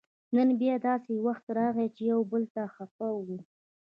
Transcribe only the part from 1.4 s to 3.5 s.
راغی چې یو بل ته خپه وو